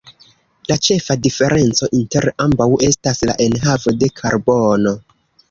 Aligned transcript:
La 0.69 0.77
ĉefa 0.85 1.17
diferenco 1.27 1.89
inter 1.97 2.27
ambaŭ 2.47 2.67
estas 2.89 3.23
la 3.33 3.37
enhavo 3.47 3.95
de 4.01 4.13
karbono. 4.23 4.97